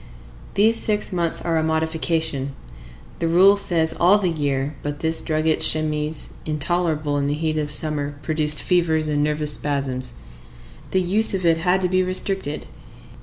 [0.55, 2.55] These six months are a modification:
[3.19, 7.71] the rule says all the year, but this drugget chemise, intolerable in the heat of
[7.71, 10.15] summer, produced fevers and nervous spasms.
[10.89, 12.65] The use of it had to be restricted.